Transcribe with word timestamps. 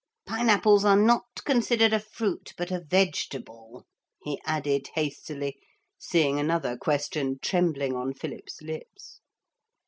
Pine 0.25 0.49
apples 0.49 0.83
are 0.83 0.95
not 0.97 1.25
considered 1.45 1.93
a 1.93 1.99
fruit 1.99 2.55
but 2.57 2.71
a 2.71 2.79
vegetable,' 2.81 3.85
he 4.23 4.41
added 4.47 4.87
hastily, 4.95 5.59
seeing 5.99 6.39
another 6.39 6.75
question 6.75 7.37
trembling 7.39 7.95
on 7.95 8.11
Philip's 8.11 8.63
lips. 8.63 9.19